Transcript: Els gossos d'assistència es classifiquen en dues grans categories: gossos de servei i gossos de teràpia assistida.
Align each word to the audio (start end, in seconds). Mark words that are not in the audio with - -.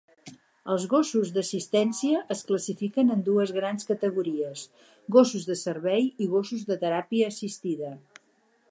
Els 0.75 0.85
gossos 0.93 1.33
d'assistència 1.35 2.21
es 2.35 2.41
classifiquen 2.47 3.15
en 3.17 3.21
dues 3.29 3.53
grans 3.59 3.87
categories: 3.91 4.65
gossos 5.19 5.47
de 5.53 5.61
servei 5.67 6.11
i 6.27 6.33
gossos 6.37 6.67
de 6.73 6.81
teràpia 6.87 7.31
assistida. 7.37 7.97